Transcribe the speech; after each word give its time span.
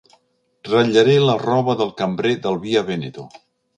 Ratllaré 0.69 1.17
la 1.25 1.35
roba 1.43 1.75
del 1.83 1.93
cambrer 2.01 2.33
del 2.47 2.59
Via 2.65 2.87
Veneto. 2.93 3.29